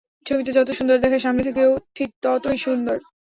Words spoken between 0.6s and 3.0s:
সুন্দর দেখায় সামনে থেকেও কি তেমনি?